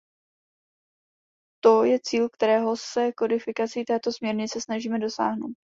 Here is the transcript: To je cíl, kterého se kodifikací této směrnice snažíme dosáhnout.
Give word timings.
To 1.63 1.83
je 1.83 1.99
cíl, 2.03 2.29
kterého 2.29 2.77
se 2.77 3.11
kodifikací 3.11 3.85
této 3.85 4.11
směrnice 4.11 4.61
snažíme 4.61 4.99
dosáhnout. 4.99 5.53